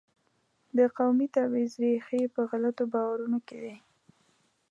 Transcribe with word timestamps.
د 0.77 0.79
قومي 0.97 1.27
تبعیض 1.35 1.73
ریښې 1.81 2.21
په 2.35 2.41
غلطو 2.51 2.83
باورونو 2.93 3.39
کې 3.47 3.57
دي. 3.63 3.75